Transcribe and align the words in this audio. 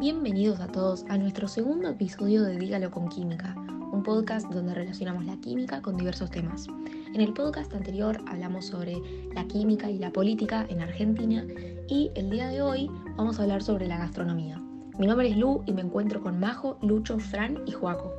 Bienvenidos 0.00 0.60
a 0.60 0.66
todos 0.66 1.04
a 1.10 1.18
nuestro 1.18 1.46
segundo 1.46 1.86
episodio 1.90 2.42
de 2.42 2.56
Dígalo 2.56 2.90
con 2.90 3.10
Química, 3.10 3.54
un 3.92 4.02
podcast 4.02 4.48
donde 4.48 4.72
relacionamos 4.72 5.26
la 5.26 5.36
química 5.36 5.82
con 5.82 5.98
diversos 5.98 6.30
temas. 6.30 6.68
En 7.14 7.20
el 7.20 7.34
podcast 7.34 7.70
anterior 7.74 8.18
hablamos 8.26 8.64
sobre 8.64 8.96
la 9.34 9.44
química 9.44 9.90
y 9.90 9.98
la 9.98 10.10
política 10.10 10.64
en 10.70 10.80
Argentina 10.80 11.44
y 11.86 12.10
el 12.14 12.30
día 12.30 12.48
de 12.48 12.62
hoy 12.62 12.90
vamos 13.14 13.38
a 13.38 13.42
hablar 13.42 13.62
sobre 13.62 13.86
la 13.88 13.98
gastronomía. 13.98 14.58
Mi 14.98 15.06
nombre 15.06 15.28
es 15.28 15.36
Lu 15.36 15.64
y 15.66 15.74
me 15.74 15.82
encuentro 15.82 16.22
con 16.22 16.40
Majo, 16.40 16.78
Lucho, 16.80 17.18
Fran 17.18 17.58
y 17.66 17.72
Joaco. 17.72 18.10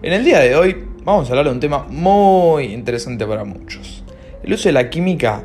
En 0.00 0.12
el 0.12 0.24
día 0.24 0.38
de 0.38 0.54
hoy 0.54 0.76
vamos 1.02 1.26
a 1.26 1.32
hablar 1.32 1.46
de 1.46 1.50
un 1.50 1.60
tema 1.60 1.86
muy 1.88 2.66
interesante 2.66 3.26
para 3.26 3.42
muchos, 3.42 4.04
el 4.44 4.52
uso 4.52 4.68
de 4.68 4.74
la 4.74 4.90
química 4.90 5.44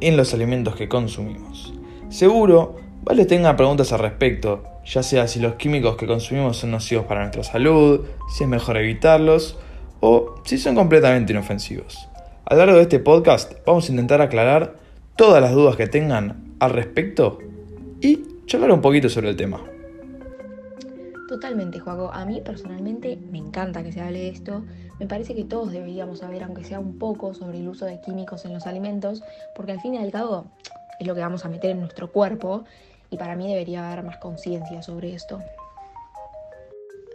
en 0.00 0.18
los 0.18 0.34
alimentos 0.34 0.76
que 0.76 0.86
consumimos. 0.86 1.72
Seguro 2.10 2.85
Vale 3.06 3.24
tengan 3.24 3.54
preguntas 3.54 3.92
al 3.92 4.00
respecto, 4.00 4.64
ya 4.84 5.00
sea 5.00 5.28
si 5.28 5.38
los 5.38 5.54
químicos 5.54 5.96
que 5.96 6.08
consumimos 6.08 6.56
son 6.56 6.72
nocivos 6.72 7.06
para 7.06 7.20
nuestra 7.20 7.44
salud, 7.44 8.04
si 8.28 8.42
es 8.42 8.50
mejor 8.50 8.76
evitarlos 8.78 9.56
o 10.00 10.34
si 10.44 10.58
son 10.58 10.74
completamente 10.74 11.32
inofensivos. 11.32 12.08
A 12.46 12.54
lo 12.54 12.58
largo 12.58 12.76
de 12.78 12.82
este 12.82 12.98
podcast 12.98 13.52
vamos 13.64 13.88
a 13.88 13.92
intentar 13.92 14.20
aclarar 14.20 14.74
todas 15.14 15.40
las 15.40 15.52
dudas 15.52 15.76
que 15.76 15.86
tengan 15.86 16.56
al 16.58 16.72
respecto 16.72 17.38
y 18.00 18.24
charlar 18.46 18.72
un 18.72 18.80
poquito 18.80 19.08
sobre 19.08 19.28
el 19.28 19.36
tema. 19.36 19.62
Totalmente, 21.28 21.78
Juaco. 21.78 22.10
A 22.12 22.24
mí 22.24 22.40
personalmente 22.44 23.20
me 23.30 23.38
encanta 23.38 23.84
que 23.84 23.92
se 23.92 24.00
hable 24.00 24.18
de 24.18 24.28
esto. 24.30 24.64
Me 24.98 25.06
parece 25.06 25.36
que 25.36 25.44
todos 25.44 25.70
deberíamos 25.70 26.18
saber, 26.18 26.42
aunque 26.42 26.64
sea 26.64 26.80
un 26.80 26.98
poco, 26.98 27.34
sobre 27.34 27.58
el 27.58 27.68
uso 27.68 27.86
de 27.86 28.00
químicos 28.00 28.44
en 28.46 28.54
los 28.54 28.66
alimentos, 28.66 29.22
porque 29.54 29.70
al 29.70 29.80
fin 29.80 29.94
y 29.94 29.98
al 29.98 30.10
cabo 30.10 30.46
es 30.98 31.06
lo 31.06 31.14
que 31.14 31.20
vamos 31.20 31.44
a 31.44 31.48
meter 31.48 31.70
en 31.70 31.80
nuestro 31.80 32.10
cuerpo 32.10 32.64
y 33.10 33.16
para 33.16 33.36
mí 33.36 33.48
debería 33.48 33.86
haber 33.86 34.04
más 34.04 34.18
conciencia 34.18 34.82
sobre 34.82 35.14
esto. 35.14 35.40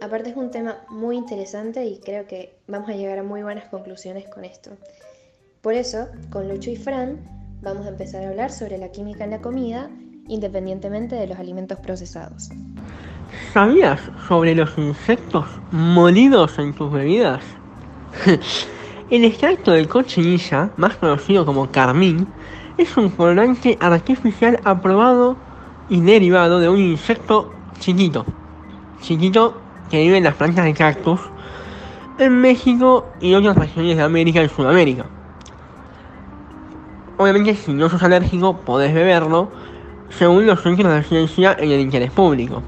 Aparte 0.00 0.30
es 0.30 0.36
un 0.36 0.50
tema 0.50 0.78
muy 0.88 1.16
interesante 1.16 1.84
y 1.84 2.00
creo 2.00 2.26
que 2.26 2.56
vamos 2.66 2.88
a 2.88 2.94
llegar 2.94 3.18
a 3.18 3.22
muy 3.22 3.42
buenas 3.42 3.66
conclusiones 3.66 4.26
con 4.28 4.44
esto. 4.44 4.70
Por 5.60 5.74
eso, 5.74 6.08
con 6.30 6.48
Lucho 6.48 6.70
y 6.70 6.76
Fran, 6.76 7.20
vamos 7.62 7.86
a 7.86 7.90
empezar 7.90 8.24
a 8.24 8.30
hablar 8.30 8.50
sobre 8.50 8.78
la 8.78 8.90
química 8.90 9.22
en 9.22 9.30
la 9.30 9.40
comida, 9.40 9.88
independientemente 10.26 11.14
de 11.14 11.28
los 11.28 11.38
alimentos 11.38 11.78
procesados. 11.78 12.50
¿Sabías 13.52 14.00
sobre 14.26 14.54
los 14.54 14.76
insectos 14.76 15.46
molidos 15.70 16.58
en 16.58 16.74
tus 16.74 16.90
bebidas? 16.90 17.44
El 19.10 19.24
extracto 19.24 19.72
de 19.72 19.86
cochinilla, 19.86 20.70
más 20.76 20.96
conocido 20.96 21.46
como 21.46 21.70
carmín, 21.70 22.26
es 22.76 22.96
un 22.96 23.10
colorante 23.10 23.76
artificial 23.80 24.58
aprobado 24.64 25.36
y 25.88 26.00
derivado 26.00 26.60
de 26.60 26.68
un 26.68 26.78
insecto 26.78 27.52
chiquito, 27.78 28.24
chiquito 29.00 29.60
que 29.90 30.02
vive 30.02 30.18
en 30.18 30.24
las 30.24 30.34
plantas 30.34 30.64
de 30.64 30.74
cactus 30.74 31.20
en 32.18 32.40
México 32.40 33.06
y 33.20 33.34
otras 33.34 33.56
regiones 33.56 33.96
de 33.96 34.02
América 34.02 34.42
y 34.42 34.48
Sudamérica. 34.48 35.06
Obviamente 37.18 37.54
si 37.54 37.72
no 37.72 37.88
sos 37.88 38.02
alérgico 38.02 38.56
podés 38.58 38.94
beberlo 38.94 39.50
según 40.08 40.46
los 40.46 40.62
centros 40.62 40.92
de 40.94 41.02
ciencia 41.02 41.56
en 41.58 41.70
el 41.70 41.80
interés 41.80 42.10
público. 42.10 42.62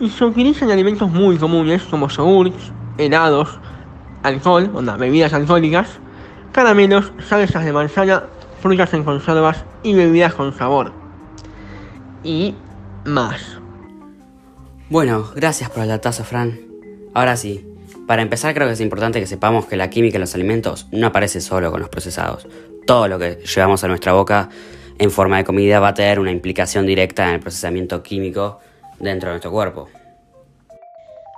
Y 0.00 0.08
se 0.08 0.24
utiliza 0.24 0.64
en 0.64 0.70
alimentos 0.70 1.10
muy 1.10 1.36
comunes 1.36 1.82
como 1.84 2.08
yogurts, 2.08 2.72
helados, 2.98 3.58
alcohol, 4.22 4.70
onda, 4.74 4.96
bebidas 4.96 5.32
alcohólicas, 5.32 5.98
caramelos, 6.52 7.12
salsas 7.26 7.64
de 7.64 7.72
manzana, 7.72 8.24
frutas 8.60 8.92
en 8.94 9.04
conservas 9.04 9.64
y 9.82 9.94
bebidas 9.94 10.34
con 10.34 10.52
sabor 10.52 10.92
y 12.26 12.54
más. 13.04 13.40
Bueno, 14.90 15.30
gracias 15.34 15.70
por 15.70 15.82
el 15.82 15.88
datazo, 15.88 16.24
Fran. 16.24 16.60
Ahora 17.14 17.36
sí, 17.36 17.66
para 18.06 18.22
empezar 18.22 18.52
creo 18.54 18.66
que 18.66 18.74
es 18.74 18.80
importante 18.80 19.20
que 19.20 19.26
sepamos 19.26 19.66
que 19.66 19.76
la 19.76 19.90
química 19.90 20.16
en 20.16 20.22
los 20.22 20.34
alimentos 20.34 20.88
no 20.90 21.06
aparece 21.06 21.40
solo 21.40 21.70
con 21.70 21.80
los 21.80 21.88
procesados. 21.88 22.46
Todo 22.84 23.08
lo 23.08 23.18
que 23.18 23.36
llevamos 23.36 23.84
a 23.84 23.88
nuestra 23.88 24.12
boca 24.12 24.48
en 24.98 25.10
forma 25.10 25.38
de 25.38 25.44
comida 25.44 25.80
va 25.80 25.88
a 25.88 25.94
tener 25.94 26.18
una 26.18 26.30
implicación 26.30 26.86
directa 26.86 27.28
en 27.28 27.34
el 27.34 27.40
procesamiento 27.40 28.02
químico 28.02 28.58
dentro 28.98 29.28
de 29.28 29.34
nuestro 29.34 29.50
cuerpo. 29.50 29.88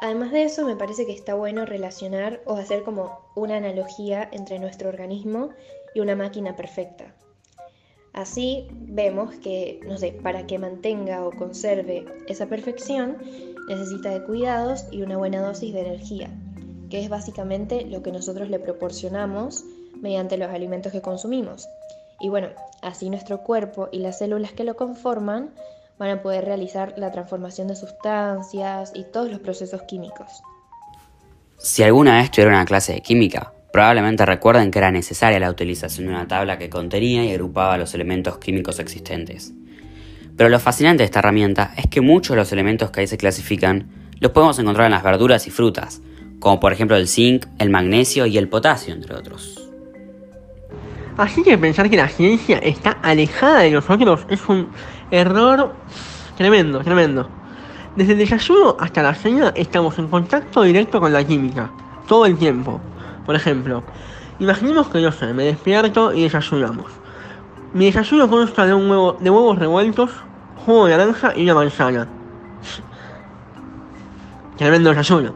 Además 0.01 0.31
de 0.31 0.45
eso, 0.45 0.65
me 0.65 0.77
parece 0.77 1.07
que 1.07 1.13
está 1.13 1.35
bueno 1.35 1.67
relacionar 1.67 2.41
o 2.47 2.57
hacer 2.57 2.83
como 2.83 3.19
una 3.35 3.57
analogía 3.57 4.29
entre 4.33 4.59
nuestro 4.59 4.89
organismo 4.89 5.51
y 5.95 6.01
una 6.01 6.15
máquina 6.15 6.55
perfecta. 6.55 7.13
Así 8.19 8.67
vemos 8.73 9.33
que, 9.37 9.79
no 9.87 9.97
sé, 9.97 10.11
para 10.11 10.45
que 10.45 10.59
mantenga 10.59 11.25
o 11.25 11.31
conserve 11.31 12.05
esa 12.27 12.47
perfección, 12.47 13.17
necesita 13.69 14.11
de 14.11 14.25
cuidados 14.25 14.87
y 14.91 15.03
una 15.03 15.17
buena 15.17 15.41
dosis 15.41 15.73
de 15.73 15.83
energía, 15.83 16.29
que 16.91 17.01
es 17.01 17.09
básicamente 17.09 17.87
lo 17.87 18.03
que 18.03 18.11
nosotros 18.11 18.51
le 18.51 18.59
proporcionamos 18.59 19.63
mediante 20.01 20.37
los 20.37 20.51
alimentos 20.51 20.91
que 20.91 21.01
consumimos. 21.01 21.69
Y 22.19 22.29
bueno, 22.29 22.49
así 22.83 23.09
nuestro 23.09 23.45
cuerpo 23.45 23.89
y 23.93 24.01
las 24.01 24.19
células 24.19 24.51
que 24.51 24.65
lo 24.65 24.75
conforman 24.75 25.55
van 25.97 26.11
a 26.11 26.21
poder 26.21 26.45
realizar 26.45 26.95
la 26.97 27.13
transformación 27.13 27.69
de 27.69 27.77
sustancias 27.77 28.91
y 28.97 29.05
todos 29.05 29.31
los 29.31 29.39
procesos 29.39 29.83
químicos. 29.83 30.43
Si 31.57 31.85
alguna 31.85 32.17
vez 32.17 32.33
tuvieron 32.33 32.55
una 32.55 32.65
clase 32.65 32.95
de 32.95 33.01
química, 33.01 33.53
Probablemente 33.73 34.25
recuerden 34.25 34.71
que 34.71 34.79
era 34.79 34.91
necesaria 34.91 35.39
la 35.39 35.51
utilización 35.51 36.07
de 36.07 36.15
una 36.15 36.27
tabla 36.27 36.59
que 36.59 36.71
contenía 36.71 37.25
y 37.25 37.33
agrupaba 37.33 37.77
los 37.77 37.95
elementos 37.95 38.39
químicos 38.39 38.79
existentes. 38.79 39.53
Pero 40.37 40.49
lo 40.49 40.59
fascinante 40.59 41.03
de 41.03 41.07
esta 41.07 41.19
herramienta 41.19 41.73
es 41.77 41.87
que 41.87 42.01
muchos 42.01 42.35
de 42.35 42.41
los 42.41 42.53
elementos 42.53 42.91
que 42.91 43.01
ahí 43.01 43.07
se 43.07 43.19
clasifican 43.19 43.91
los 44.21 44.33
podemos 44.33 44.59
encontrar 44.59 44.87
en 44.87 44.93
las 44.93 45.03
verduras 45.03 45.47
y 45.47 45.51
frutas, 45.51 46.01
como 46.41 46.61
por 46.61 46.73
ejemplo 46.73 46.97
el 46.97 47.09
zinc, 47.09 47.47
el 47.59 47.71
magnesio 47.71 48.25
y 48.27 48.39
el 48.39 48.49
potasio, 48.49 48.95
entre 48.95 49.15
otros. 49.15 49.69
Así 51.17 51.43
que 51.43 51.59
pensar 51.59 51.91
que 51.91 51.97
la 51.97 52.09
ciencia 52.09 52.59
está 52.59 52.93
alejada 53.03 53.61
de 53.61 53.73
nosotros 53.73 54.25
es 54.29 54.49
un 54.49 54.69
error 55.11 55.75
tremendo, 56.37 56.81
tremendo. 56.81 57.29
Desde 57.97 58.13
el 58.13 58.19
desayuno 58.19 58.77
hasta 58.79 59.03
la 59.03 59.15
cena 59.15 59.53
estamos 59.57 59.99
en 59.99 60.07
contacto 60.07 60.63
directo 60.63 61.01
con 61.01 61.13
la 61.13 61.25
química, 61.25 61.73
todo 62.07 62.25
el 62.27 62.39
tiempo. 62.39 62.81
Por 63.29 63.37
ejemplo, 63.37 63.83
imaginemos 64.39 64.89
que 64.89 65.03
yo 65.03 65.13
sé, 65.13 65.35
me 65.35 65.45
despierto 65.45 66.15
y 66.15 66.23
desayunamos. 66.23 66.87
Mi 67.75 67.85
desayuno 67.85 68.27
consta 68.31 68.65
de 68.65 68.73
un 68.73 68.91
huevo, 68.91 69.19
de 69.21 69.29
huevos 69.29 69.59
revueltos, 69.59 70.11
jugo 70.65 70.87
de 70.87 70.97
naranja 70.97 71.35
y 71.37 71.43
una 71.43 71.57
manzana. 71.57 72.09
Tremendo 74.57 74.89
desayuno. 74.89 75.35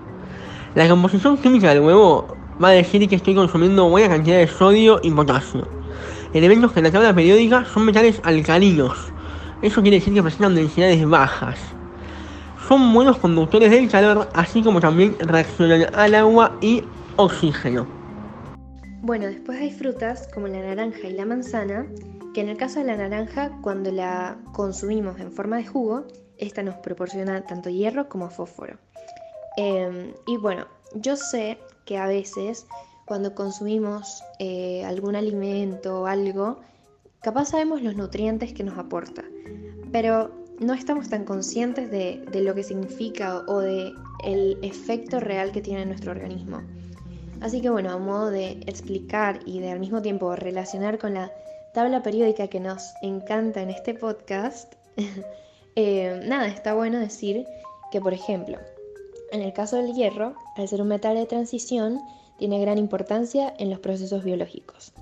La 0.74 0.88
composición 0.88 1.36
química 1.36 1.68
del 1.68 1.80
huevo 1.80 2.34
va 2.64 2.68
a 2.68 2.70
decir 2.70 3.06
que 3.10 3.16
estoy 3.16 3.34
consumiendo 3.34 3.90
buena 3.90 4.08
cantidad 4.08 4.38
de 4.38 4.48
sodio 4.48 4.98
y 5.02 5.10
potasio. 5.10 5.68
Elementos 6.32 6.72
que 6.72 6.80
en 6.80 6.84
la 6.84 6.92
tabla 6.92 7.14
periódica 7.14 7.66
son 7.66 7.84
metales 7.84 8.22
alcalinos. 8.24 9.12
Eso 9.60 9.82
quiere 9.82 9.98
decir 9.98 10.14
que 10.14 10.22
presentan 10.22 10.54
densidades 10.54 11.06
bajas. 11.06 11.58
Son 12.66 12.94
buenos 12.94 13.18
conductores 13.18 13.70
del 13.70 13.90
calor, 13.90 14.30
así 14.32 14.62
como 14.62 14.80
también 14.80 15.14
reaccionan 15.20 15.94
al 15.94 16.14
agua 16.14 16.52
y 16.62 16.84
oxígeno. 17.16 17.86
Bueno, 19.02 19.26
después 19.26 19.60
hay 19.60 19.70
frutas 19.70 20.28
como 20.32 20.46
la 20.46 20.60
naranja 20.60 21.08
y 21.08 21.12
la 21.12 21.24
manzana, 21.24 21.86
que 22.34 22.40
en 22.40 22.48
el 22.48 22.56
caso 22.56 22.78
de 22.78 22.86
la 22.86 22.96
naranja, 22.96 23.50
cuando 23.60 23.90
la 23.90 24.38
consumimos 24.52 25.18
en 25.18 25.32
forma 25.32 25.56
de 25.56 25.66
jugo, 25.66 26.04
esta 26.38 26.62
nos 26.62 26.76
proporciona 26.76 27.44
tanto 27.44 27.68
hierro 27.68 28.08
como 28.08 28.30
fósforo. 28.30 28.78
Em, 29.56 30.12
y 30.26 30.36
bueno, 30.36 30.66
yo 30.94 31.16
sé 31.16 31.58
que 31.84 31.98
a 31.98 32.06
veces 32.06 32.66
cuando 33.04 33.34
consumimos 33.34 34.22
eh, 34.38 34.84
algún 34.84 35.16
alimento 35.16 36.02
o 36.02 36.06
algo, 36.06 36.60
capaz 37.22 37.46
sabemos 37.46 37.82
los 37.82 37.96
nutrientes 37.96 38.52
que 38.52 38.64
nos 38.64 38.78
aporta, 38.78 39.24
pero 39.90 40.30
no 40.58 40.74
estamos 40.74 41.08
tan 41.08 41.24
conscientes 41.24 41.90
de, 41.90 42.24
de 42.30 42.40
lo 42.40 42.54
que 42.54 42.62
significa 42.62 43.42
o 43.48 43.58
de 43.58 43.92
el 44.24 44.58
efecto 44.62 45.18
real 45.18 45.50
que 45.52 45.60
tiene 45.60 45.82
en 45.82 45.88
nuestro 45.88 46.12
organismo. 46.12 46.62
Así 47.42 47.60
que 47.60 47.70
bueno, 47.70 47.90
a 47.90 47.98
modo 47.98 48.30
de 48.30 48.52
explicar 48.66 49.40
y 49.44 49.58
de 49.58 49.72
al 49.72 49.80
mismo 49.80 50.00
tiempo 50.00 50.36
relacionar 50.36 50.98
con 50.98 51.14
la 51.14 51.32
tabla 51.74 52.00
periódica 52.00 52.46
que 52.46 52.60
nos 52.60 52.92
encanta 53.02 53.62
en 53.62 53.70
este 53.70 53.94
podcast, 53.94 54.74
eh, 55.76 56.20
nada, 56.24 56.46
está 56.46 56.74
bueno 56.74 57.00
decir 57.00 57.44
que 57.90 58.00
por 58.00 58.14
ejemplo, 58.14 58.58
en 59.32 59.42
el 59.42 59.52
caso 59.52 59.76
del 59.76 59.92
hierro, 59.92 60.36
al 60.56 60.68
ser 60.68 60.82
un 60.82 60.88
metal 60.88 61.16
de 61.16 61.26
transición, 61.26 61.98
tiene 62.38 62.60
gran 62.60 62.78
importancia 62.78 63.52
en 63.58 63.70
los 63.70 63.80
procesos 63.80 64.22
biológicos. 64.22 64.92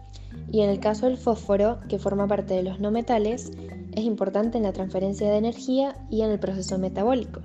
Y 0.50 0.62
en 0.62 0.70
el 0.70 0.80
caso 0.80 1.06
del 1.06 1.18
fósforo, 1.18 1.80
que 1.90 1.98
forma 1.98 2.26
parte 2.26 2.54
de 2.54 2.62
los 2.62 2.80
no 2.80 2.90
metales, 2.90 3.52
es 3.92 4.04
importante 4.04 4.56
en 4.56 4.64
la 4.64 4.72
transferencia 4.72 5.30
de 5.30 5.36
energía 5.36 5.94
y 6.08 6.22
en 6.22 6.30
el 6.30 6.40
proceso 6.40 6.78
metabólico. 6.78 7.42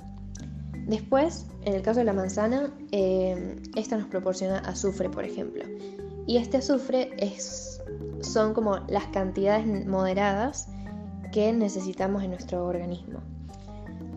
Después, 0.87 1.47
en 1.63 1.73
el 1.73 1.81
caso 1.81 1.99
de 1.99 2.05
la 2.05 2.13
manzana, 2.13 2.71
eh, 2.91 3.55
esta 3.75 3.97
nos 3.97 4.07
proporciona 4.07 4.59
azufre, 4.59 5.09
por 5.09 5.23
ejemplo. 5.23 5.63
Y 6.27 6.37
este 6.37 6.57
azufre 6.57 7.11
es, 7.17 7.81
son 8.21 8.53
como 8.53 8.77
las 8.87 9.05
cantidades 9.07 9.65
moderadas 9.87 10.67
que 11.31 11.51
necesitamos 11.51 12.23
en 12.23 12.31
nuestro 12.31 12.65
organismo. 12.65 13.19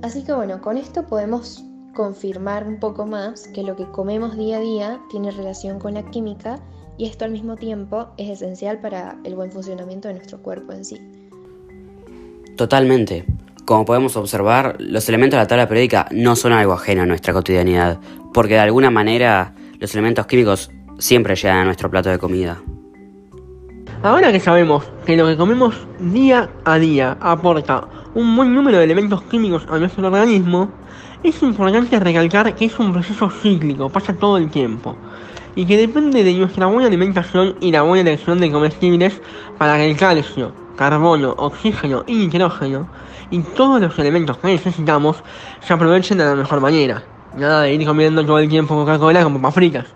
Así 0.03 0.23
que 0.23 0.33
bueno, 0.33 0.61
con 0.61 0.77
esto 0.77 1.07
podemos 1.07 1.65
confirmar 1.95 2.67
un 2.67 2.79
poco 2.79 3.07
más 3.07 3.49
que 3.49 3.63
lo 3.63 3.75
que 3.75 3.91
comemos 3.91 4.37
día 4.37 4.59
a 4.59 4.61
día 4.61 5.01
tiene 5.11 5.33
relación 5.33 5.81
con 5.81 5.95
la 5.95 6.09
química 6.11 6.61
y 6.97 7.07
esto 7.07 7.25
al 7.25 7.33
mismo 7.33 7.57
tiempo 7.57 8.09
es 8.17 8.31
esencial 8.31 8.81
para 8.81 9.19
el 9.25 9.35
buen 9.35 9.51
funcionamiento 9.51 10.07
de 10.09 10.15
nuestro 10.15 10.41
cuerpo 10.41 10.73
en 10.73 10.85
sí. 10.85 11.01
Totalmente. 12.57 13.25
Como 13.69 13.85
podemos 13.85 14.17
observar, 14.17 14.77
los 14.79 15.07
elementos 15.11 15.37
de 15.37 15.43
la 15.43 15.47
tabla 15.47 15.69
periódica 15.69 16.09
no 16.11 16.37
son 16.37 16.53
algo 16.53 16.73
ajeno 16.73 17.03
a 17.03 17.05
nuestra 17.05 17.35
cotidianidad, 17.35 18.01
porque 18.33 18.55
de 18.55 18.61
alguna 18.61 18.89
manera 18.91 19.53
los 19.79 19.93
elementos 19.93 20.25
químicos 20.25 20.71
siempre 20.97 21.37
llegan 21.37 21.59
a 21.59 21.65
nuestro 21.67 21.91
plato 21.91 22.09
de 22.09 22.19
comida. 22.19 22.63
Ahora 24.03 24.33
que 24.33 24.41
sabemos 24.41 24.91
que 25.05 25.19
lo 25.19 25.27
que 25.27 25.37
comemos 25.37 25.75
día 25.99 26.49
a 26.65 26.79
día 26.79 27.19
aporta 27.21 27.87
un 28.15 28.35
buen 28.35 28.55
número 28.55 28.79
de 28.79 28.85
elementos 28.85 29.21
químicos 29.25 29.67
a 29.69 29.77
nuestro 29.77 30.07
organismo, 30.07 30.71
es 31.23 31.43
importante 31.43 32.01
recalcar 32.01 32.55
que 32.55 32.65
es 32.65 32.79
un 32.79 32.95
proceso 32.95 33.29
cíclico, 33.29 33.91
pasa 33.91 34.15
todo 34.15 34.39
el 34.39 34.49
tiempo, 34.49 34.97
y 35.57 35.67
que 35.67 35.77
depende 35.77 36.25
de 36.25 36.33
nuestra 36.33 36.65
buena 36.65 36.87
alimentación 36.87 37.57
y 37.61 37.71
la 37.71 37.83
buena 37.83 38.09
elección 38.09 38.41
de 38.41 38.51
comestibles 38.51 39.21
para 39.59 39.77
que 39.77 39.91
el 39.91 39.97
calcio, 39.99 40.55
carbono, 40.75 41.35
oxígeno 41.37 42.05
y 42.07 42.15
nitrógeno 42.15 42.89
y 43.31 43.41
todos 43.41 43.81
los 43.81 43.99
elementos 43.99 44.39
que 44.39 44.49
necesitamos 44.49 45.23
se 45.61 45.73
aprovechen 45.73 46.19
de 46.19 46.25
la 46.25 46.35
mejor 46.35 46.61
manera. 46.61 47.03
Nada 47.37 47.63
de 47.63 47.75
ir 47.75 47.87
comiendo 47.87 48.25
todo 48.25 48.39
el 48.39 48.49
tiempo 48.49 48.75
Coca-Cola 48.75 49.23
como 49.23 49.39
papas 49.39 49.55
fritas. 49.55 49.87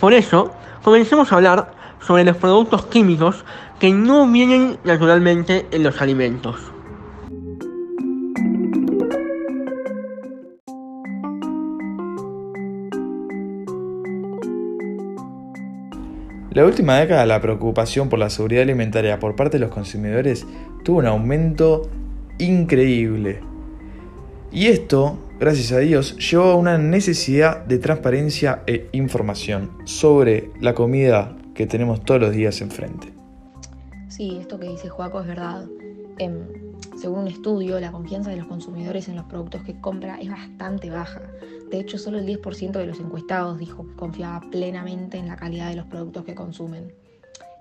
Por 0.00 0.12
eso, 0.12 0.52
comencemos 0.82 1.30
a 1.30 1.36
hablar 1.36 1.74
sobre 2.00 2.24
los 2.24 2.36
productos 2.36 2.86
químicos 2.86 3.44
que 3.78 3.92
no 3.92 4.26
vienen 4.26 4.78
naturalmente 4.84 5.66
en 5.70 5.82
los 5.82 6.00
alimentos. 6.00 6.56
La 16.50 16.66
última 16.66 16.96
década 16.96 17.24
la 17.24 17.40
preocupación 17.40 18.10
por 18.10 18.18
la 18.18 18.28
seguridad 18.28 18.62
alimentaria 18.62 19.18
por 19.18 19.36
parte 19.36 19.58
de 19.58 19.64
los 19.64 19.72
consumidores 19.72 20.46
tuvo 20.84 20.98
un 20.98 21.06
aumento 21.06 21.88
increíble. 22.38 23.40
Y 24.50 24.66
esto, 24.66 25.18
gracias 25.40 25.72
a 25.72 25.78
Dios, 25.78 26.16
llevó 26.18 26.44
a 26.44 26.56
una 26.56 26.76
necesidad 26.76 27.64
de 27.64 27.78
transparencia 27.78 28.62
e 28.66 28.88
información 28.92 29.70
sobre 29.84 30.50
la 30.60 30.74
comida 30.74 31.36
que 31.54 31.66
tenemos 31.66 32.04
todos 32.04 32.20
los 32.20 32.32
días 32.32 32.60
enfrente. 32.60 33.12
Sí, 34.08 34.36
esto 34.40 34.60
que 34.60 34.68
dice 34.68 34.90
Joaco 34.90 35.20
es 35.20 35.26
verdad. 35.26 35.66
Em, 36.18 36.46
según 36.98 37.20
un 37.20 37.28
estudio, 37.28 37.80
la 37.80 37.90
confianza 37.90 38.30
de 38.30 38.36
los 38.36 38.46
consumidores 38.46 39.08
en 39.08 39.16
los 39.16 39.24
productos 39.24 39.62
que 39.62 39.80
compra 39.80 40.20
es 40.20 40.28
bastante 40.28 40.90
baja. 40.90 41.22
De 41.70 41.80
hecho, 41.80 41.96
solo 41.96 42.18
el 42.18 42.26
10% 42.26 42.78
de 42.78 42.86
los 42.86 43.00
encuestados 43.00 43.58
dijo 43.58 43.88
que 43.88 43.94
confiaba 43.94 44.42
plenamente 44.50 45.16
en 45.16 45.28
la 45.28 45.36
calidad 45.36 45.70
de 45.70 45.76
los 45.76 45.86
productos 45.86 46.24
que 46.24 46.34
consumen. 46.34 46.92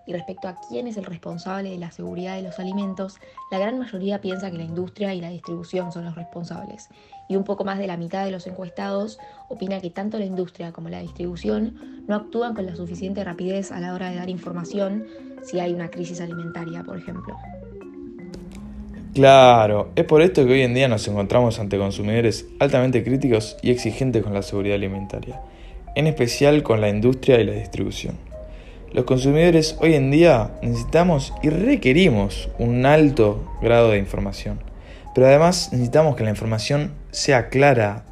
Y 0.06 0.14
respecto 0.14 0.48
a 0.48 0.56
quién 0.68 0.88
es 0.88 0.98
el 0.98 1.06
responsable 1.06 1.70
de 1.70 1.78
la 1.78 1.92
seguridad 1.92 2.36
de 2.36 2.42
los 2.42 2.60
alimentos, 2.60 3.18
la 3.52 3.60
gran 3.60 3.78
mayoría 3.78 4.20
piensa 4.22 4.50
que 4.50 4.58
la 4.58 4.64
industria 4.64 5.14
y 5.14 5.22
la 5.22 5.30
distribución 5.30 5.92
son 5.92 6.06
los 6.06 6.16
responsables. 6.16 6.90
Y 7.30 7.36
un 7.36 7.44
poco 7.44 7.64
más 7.64 7.78
de 7.78 7.88
la 7.88 7.98
mitad 7.98 8.26
de 8.26 8.32
los 8.32 8.48
encuestados 8.48 9.20
opina 9.48 9.80
que 9.80 9.90
tanto 9.90 10.18
la 10.18 10.26
industria 10.26 10.72
como 10.72 10.90
la 10.90 11.00
distribución 11.00 12.04
no 12.08 12.16
actúan 12.16 12.56
con 12.56 12.66
la 12.66 12.76
suficiente 12.76 13.24
rapidez 13.24 13.72
a 13.72 13.80
la 13.80 13.94
hora 13.94 14.10
de 14.10 14.18
dar 14.18 14.30
información 14.30 15.06
si 15.44 15.60
hay 15.60 15.74
una 15.74 15.90
crisis 15.90 16.20
alimentaria, 16.20 16.84
por 16.84 16.98
ejemplo. 16.98 17.38
Claro, 19.14 19.92
es 19.96 20.06
por 20.06 20.22
esto 20.22 20.46
que 20.46 20.54
hoy 20.54 20.62
en 20.62 20.74
día 20.74 20.88
nos 20.88 21.06
encontramos 21.08 21.60
ante 21.60 21.78
consumidores 21.78 22.48
altamente 22.60 23.04
críticos 23.04 23.58
y 23.62 23.70
exigentes 23.70 24.24
con 24.24 24.34
la 24.34 24.42
seguridad 24.42 24.76
alimentaria, 24.76 25.42
en 25.96 26.08
especial 26.08 26.64
con 26.64 26.80
la 26.80 26.88
industria 26.88 27.40
y 27.42 27.44
la 27.44 27.52
distribución. 27.52 28.31
Los 28.94 29.06
consumidores 29.06 29.78
hoy 29.80 29.94
en 29.94 30.12
día 30.12 30.52
necesitamos 30.62 31.34
y 31.42 31.50
requerimos 31.50 32.50
un 32.60 32.86
alto 32.86 33.42
grado 33.62 33.92
de 33.92 33.98
información, 33.98 34.60
pero 35.16 35.28
además 35.28 35.70
necesitamos 35.72 36.18
que 36.18 36.26
la 36.26 36.32
información 36.32 36.92
sea 37.10 37.48
clara, 37.48 38.04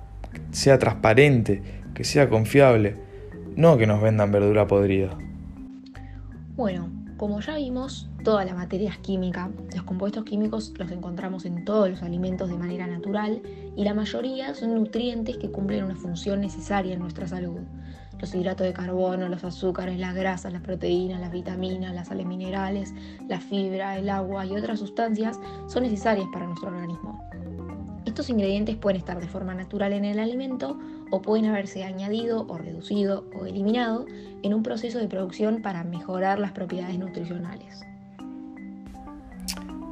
sea 0.52 0.80
transparente, 0.80 1.62
que 1.94 2.06
sea 2.06 2.30
confiable, 2.30 2.96
no 3.58 3.78
que 3.78 3.88
nos 3.88 4.02
vendan 4.02 4.32
verdura 4.32 4.68
podrida. 4.68 5.18
Bueno, 6.56 6.90
como 7.18 7.42
ya 7.42 7.58
vimos, 7.58 8.10
toda 8.24 8.46
la 8.46 8.56
materia 8.56 8.92
es 8.92 9.00
química. 9.00 9.50
Los 9.76 9.84
compuestos 9.84 10.24
químicos 10.24 10.74
los 10.78 10.90
encontramos 10.92 11.44
en 11.44 11.66
todos 11.66 11.90
los 11.90 12.04
alimentos 12.04 12.50
de 12.50 12.58
manera 12.58 12.88
natural 12.88 13.42
y 13.76 13.84
la 13.84 13.94
mayoría 13.94 14.54
son 14.56 14.76
nutrientes 14.76 15.36
que 15.36 15.52
cumplen 15.52 15.84
una 15.84 15.98
función 15.98 16.40
necesaria 16.40 16.94
en 16.94 17.00
nuestra 17.00 17.28
salud 17.28 17.60
los 18.20 18.36
hidratos 18.36 18.68
de 18.68 18.74
carbono, 18.74 19.30
los 19.30 19.44
azúcares, 19.44 19.98
las 19.98 20.14
grasas, 20.14 20.52
las 20.52 20.62
proteínas, 20.62 21.20
las 21.20 21.32
vitaminas, 21.32 21.94
las 21.94 22.10
sales 22.10 22.26
minerales, 22.26 22.94
la 23.28 23.40
fibra, 23.40 23.98
el 23.98 24.10
agua 24.10 24.46
y 24.46 24.56
otras 24.56 24.80
sustancias 24.80 25.40
son 25.68 25.84
necesarias 25.84 26.28
para 26.32 26.46
nuestro 26.46 26.70
organismo. 26.70 27.24
Estos 28.06 28.30
ingredientes 28.30 28.76
pueden 28.76 28.98
estar 28.98 29.20
de 29.20 29.28
forma 29.28 29.54
natural 29.54 29.94
en 29.94 30.06
el 30.06 30.20
alimento 30.20 30.80
o 31.12 31.22
pueden 31.22 31.46
haberse 31.46 31.84
añadido 31.84 32.46
o 32.48 32.58
reducido 32.58 33.26
o 33.40 33.46
eliminado 33.46 34.06
en 34.44 34.54
un 34.54 34.64
proceso 34.64 35.00
de 35.00 35.08
producción 35.08 35.62
para 35.62 35.84
mejorar 35.84 36.40
las 36.40 36.52
propiedades 36.52 36.98
nutricionales. 36.98 37.82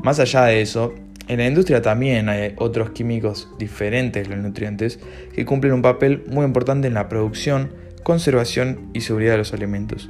Más 0.03 0.19
allá 0.19 0.45
de 0.45 0.61
eso, 0.61 0.93
en 1.27 1.39
la 1.39 1.47
industria 1.47 1.81
también 1.81 2.29
hay 2.29 2.53
otros 2.57 2.91
químicos 2.91 3.49
diferentes 3.59 4.29
los 4.29 4.37
nutrientes 4.37 4.99
que 5.33 5.45
cumplen 5.45 5.73
un 5.73 5.81
papel 5.81 6.23
muy 6.29 6.45
importante 6.45 6.87
en 6.87 6.93
la 6.93 7.09
producción 7.09 7.71
conservación 8.07 8.89
y 8.93 9.01
seguridad 9.01 9.33
de 9.33 9.39
los 9.39 9.51
alimentos. 9.51 10.09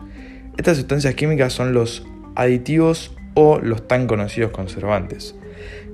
Estas 0.55 0.77
sustancias 0.77 1.15
químicas 1.15 1.51
son 1.51 1.73
los 1.73 2.05
aditivos 2.35 3.17
o 3.33 3.57
los 3.57 3.87
tan 3.87 4.05
conocidos 4.05 4.51
conservantes, 4.51 5.33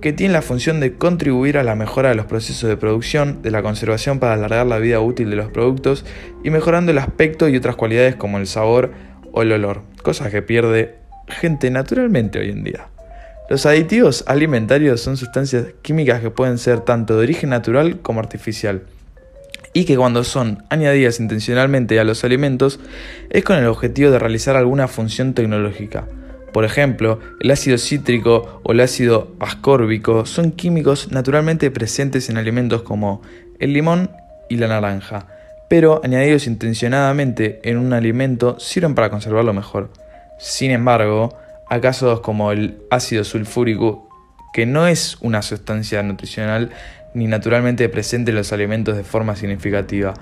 que 0.01 0.11
tienen 0.11 0.33
la 0.33 0.41
función 0.41 0.81
de 0.81 0.95
contribuir 0.95 1.57
a 1.57 1.63
la 1.63 1.75
mejora 1.75 2.09
de 2.09 2.15
los 2.15 2.25
procesos 2.25 2.69
de 2.69 2.75
producción, 2.75 3.41
de 3.41 3.51
la 3.51 3.61
conservación 3.61 4.19
para 4.19 4.33
alargar 4.33 4.65
la 4.65 4.79
vida 4.79 4.99
útil 4.99 5.29
de 5.29 5.37
los 5.37 5.49
productos 5.49 6.03
y 6.43 6.49
mejorando 6.49 6.91
el 6.91 6.97
aspecto 6.97 7.47
y 7.47 7.55
otras 7.55 7.77
cualidades 7.77 8.17
como 8.17 8.37
el 8.37 8.47
sabor 8.47 8.91
o 9.31 9.41
el 9.41 9.53
olor, 9.53 9.83
cosas 10.01 10.29
que 10.29 10.41
pierde 10.41 10.95
gente 11.29 11.71
naturalmente 11.71 12.37
hoy 12.37 12.49
en 12.49 12.65
día. 12.65 12.87
Los 13.49 13.65
aditivos 13.65 14.25
alimentarios 14.27 14.99
son 14.99 15.15
sustancias 15.15 15.67
químicas 15.81 16.19
que 16.19 16.31
pueden 16.31 16.57
ser 16.57 16.81
tanto 16.81 17.15
de 17.15 17.23
origen 17.23 17.51
natural 17.51 18.01
como 18.01 18.19
artificial, 18.19 18.81
y 19.73 19.85
que 19.85 19.97
cuando 19.97 20.23
son 20.23 20.63
añadidas 20.69 21.19
intencionalmente 21.19 21.99
a 21.99 22.03
los 22.03 22.23
alimentos 22.23 22.79
es 23.29 23.43
con 23.43 23.57
el 23.57 23.65
objetivo 23.65 24.11
de 24.11 24.19
realizar 24.19 24.55
alguna 24.55 24.87
función 24.87 25.33
tecnológica. 25.33 26.07
Por 26.53 26.65
ejemplo, 26.65 27.19
el 27.39 27.49
ácido 27.49 27.79
cítrico 27.79 28.61
o 28.63 28.71
el 28.71 28.79
ácido 28.79 29.35
ascórbico 29.39 30.27
son 30.27 30.51
químicos 30.51 31.11
naturalmente 31.11 31.71
presentes 31.71 32.29
en 32.29 32.37
alimentos 32.37 32.83
como 32.83 33.23
el 33.59 33.73
limón 33.73 34.11
y 34.49 34.57
la 34.57 34.67
naranja, 34.67 35.25
pero 35.67 36.01
añadidos 36.03 36.45
intencionadamente 36.45 37.59
en 37.63 37.77
un 37.77 37.91
alimento 37.91 38.59
sirven 38.59 38.93
para 38.93 39.09
conservarlo 39.09 39.51
mejor. 39.53 39.89
Sin 40.37 40.69
embargo, 40.69 41.35
hay 41.67 41.81
casos 41.81 42.19
como 42.19 42.51
el 42.51 42.77
ácido 42.91 43.23
sulfúrico, 43.23 44.07
que 44.53 44.65
no 44.65 44.87
es 44.87 45.17
una 45.19 45.41
sustancia 45.41 46.01
nutricional 46.03 46.69
ni 47.13 47.27
naturalmente 47.27 47.89
presente 47.89 48.31
en 48.31 48.37
los 48.37 48.53
alimentos 48.53 48.95
de 48.95 49.03
forma 49.03 49.35
significativa, 49.35 50.13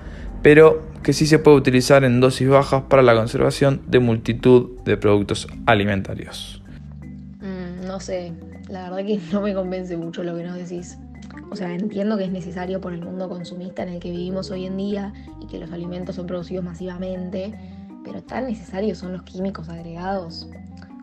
pero 0.42 0.82
que 1.02 1.12
sí 1.12 1.26
se 1.26 1.38
puede 1.38 1.56
utilizar 1.56 2.04
en 2.04 2.20
dosis 2.20 2.48
bajas 2.48 2.82
para 2.88 3.02
la 3.02 3.14
conservación 3.14 3.82
de 3.86 4.00
multitud 4.00 4.80
de 4.84 4.96
productos 4.96 5.46
alimentarios. 5.66 6.62
Mm, 7.40 7.86
no 7.86 8.00
sé, 8.00 8.32
la 8.68 8.90
verdad 8.90 9.06
que 9.06 9.20
no 9.32 9.42
me 9.42 9.54
convence 9.54 9.96
mucho 9.96 10.22
lo 10.22 10.36
que 10.36 10.44
nos 10.44 10.56
decís. 10.56 10.98
O 11.50 11.56
sea, 11.56 11.72
entiendo 11.72 12.16
que 12.16 12.24
es 12.24 12.30
necesario 12.30 12.80
por 12.80 12.94
el 12.94 13.02
mundo 13.02 13.28
consumista 13.28 13.82
en 13.82 13.90
el 13.90 14.00
que 14.00 14.10
vivimos 14.10 14.50
hoy 14.50 14.66
en 14.66 14.76
día 14.78 15.12
y 15.40 15.46
que 15.46 15.58
los 15.58 15.70
alimentos 15.70 16.16
son 16.16 16.26
producidos 16.26 16.64
masivamente, 16.64 17.54
pero 18.04 18.22
tan 18.22 18.46
necesarios 18.46 18.98
son 18.98 19.12
los 19.12 19.22
químicos 19.22 19.68
agregados. 19.68 20.48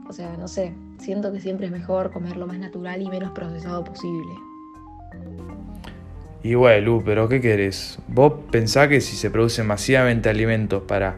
O 0.09 0.13
sea, 0.13 0.35
no 0.37 0.47
sé, 0.47 0.73
siento 0.99 1.31
que 1.31 1.39
siempre 1.39 1.65
es 1.65 1.71
mejor 1.71 2.11
comer 2.11 2.37
lo 2.37 2.45
más 2.45 2.59
natural 2.59 3.01
y 3.01 3.09
menos 3.09 3.31
procesado 3.31 3.83
posible. 3.83 4.31
Y 6.43 6.53
bueno, 6.53 6.85
Lu, 6.85 7.03
pero 7.03 7.27
¿qué 7.27 7.41
querés? 7.41 7.99
Vos 8.07 8.33
pensás 8.51 8.87
que 8.87 9.01
si 9.01 9.15
se 9.15 9.29
producen 9.29 9.67
masivamente 9.67 10.29
alimentos 10.29 10.83
para 10.83 11.17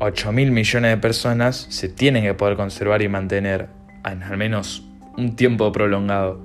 8 0.00 0.32
mil 0.32 0.50
millones 0.50 0.90
de 0.90 0.96
personas, 0.96 1.66
se 1.70 1.88
tienen 1.88 2.24
que 2.24 2.34
poder 2.34 2.56
conservar 2.56 3.02
y 3.02 3.08
mantener 3.08 3.68
en 4.04 4.22
al 4.22 4.36
menos 4.36 4.84
un 5.16 5.36
tiempo 5.36 5.70
prolongado. 5.70 6.40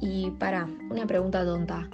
Y 0.00 0.30
para, 0.38 0.68
una 0.90 1.06
pregunta 1.06 1.44
tonta. 1.44 1.88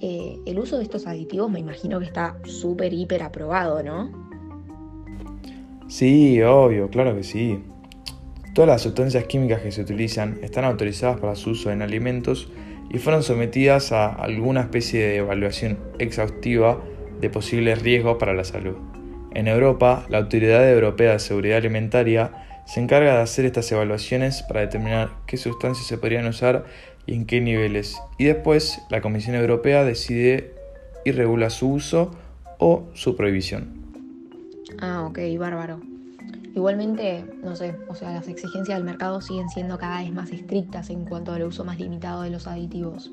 Eh, 0.00 0.38
el 0.44 0.58
uso 0.58 0.76
de 0.76 0.82
estos 0.82 1.06
aditivos 1.06 1.50
me 1.50 1.60
imagino 1.60 1.98
que 2.00 2.06
está 2.06 2.36
súper, 2.44 2.92
hiper 2.92 3.22
aprobado, 3.22 3.82
¿no? 3.82 4.10
Sí, 5.88 6.42
obvio, 6.42 6.88
claro 6.88 7.14
que 7.14 7.22
sí. 7.22 7.62
Todas 8.54 8.68
las 8.68 8.82
sustancias 8.82 9.24
químicas 9.24 9.62
que 9.62 9.72
se 9.72 9.82
utilizan 9.82 10.38
están 10.40 10.64
autorizadas 10.64 11.18
para 11.18 11.34
su 11.34 11.50
uso 11.50 11.72
en 11.72 11.82
alimentos 11.82 12.48
y 12.88 12.98
fueron 12.98 13.24
sometidas 13.24 13.90
a 13.90 14.06
alguna 14.06 14.60
especie 14.60 15.00
de 15.00 15.16
evaluación 15.16 15.76
exhaustiva 15.98 16.80
de 17.20 17.30
posibles 17.30 17.82
riesgos 17.82 18.16
para 18.16 18.32
la 18.32 18.44
salud. 18.44 18.76
En 19.34 19.48
Europa, 19.48 20.06
la 20.08 20.18
Autoridad 20.18 20.70
Europea 20.70 21.14
de 21.14 21.18
Seguridad 21.18 21.58
Alimentaria 21.58 22.30
se 22.64 22.80
encarga 22.80 23.16
de 23.16 23.22
hacer 23.22 23.44
estas 23.44 23.70
evaluaciones 23.72 24.44
para 24.44 24.60
determinar 24.60 25.10
qué 25.26 25.36
sustancias 25.36 25.88
se 25.88 25.98
podrían 25.98 26.28
usar 26.28 26.64
y 27.06 27.14
en 27.14 27.26
qué 27.26 27.40
niveles, 27.40 27.96
y 28.18 28.26
después 28.26 28.80
la 28.88 29.00
Comisión 29.00 29.34
Europea 29.34 29.82
decide 29.82 30.52
y 31.04 31.10
regula 31.10 31.50
su 31.50 31.72
uso 31.72 32.12
o 32.58 32.88
su 32.94 33.16
prohibición. 33.16 33.82
Ah, 34.78 35.04
ok, 35.08 35.18
bárbaro. 35.38 35.93
Igualmente, 36.54 37.24
no 37.42 37.56
sé, 37.56 37.76
o 37.88 37.96
sea, 37.96 38.12
las 38.12 38.28
exigencias 38.28 38.78
del 38.78 38.84
mercado 38.84 39.20
siguen 39.20 39.48
siendo 39.48 39.76
cada 39.76 39.98
vez 39.98 40.12
más 40.12 40.30
estrictas 40.30 40.88
en 40.88 41.04
cuanto 41.04 41.32
al 41.32 41.42
uso 41.42 41.64
más 41.64 41.80
limitado 41.80 42.22
de 42.22 42.30
los 42.30 42.46
aditivos. 42.46 43.10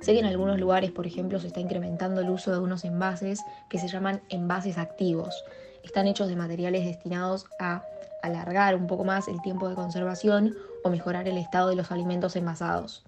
Sé 0.00 0.12
que 0.12 0.20
en 0.20 0.26
algunos 0.26 0.60
lugares, 0.60 0.92
por 0.92 1.04
ejemplo, 1.04 1.40
se 1.40 1.48
está 1.48 1.58
incrementando 1.58 2.20
el 2.20 2.30
uso 2.30 2.52
de 2.52 2.60
unos 2.60 2.84
envases 2.84 3.40
que 3.68 3.78
se 3.80 3.88
llaman 3.88 4.20
envases 4.28 4.78
activos. 4.78 5.34
Están 5.82 6.06
hechos 6.06 6.28
de 6.28 6.36
materiales 6.36 6.84
destinados 6.84 7.46
a 7.58 7.82
alargar 8.22 8.76
un 8.76 8.86
poco 8.86 9.02
más 9.02 9.26
el 9.26 9.42
tiempo 9.42 9.68
de 9.68 9.74
conservación 9.74 10.54
o 10.84 10.90
mejorar 10.90 11.26
el 11.26 11.38
estado 11.38 11.70
de 11.70 11.76
los 11.76 11.90
alimentos 11.90 12.36
envasados. 12.36 13.04